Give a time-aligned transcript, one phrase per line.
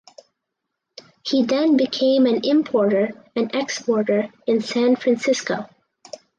[1.21, 5.67] He then became an importer and exporter in San Francisco.